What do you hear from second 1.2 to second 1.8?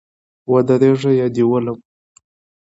دي ولم